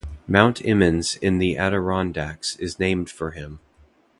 Mount 0.27 0.65
Emmons 0.65 1.15
in 1.17 1.37
the 1.37 1.55
Adirondacks 1.59 2.55
is 2.55 2.79
named 2.79 3.07
for 3.11 3.33
him. 3.33 3.59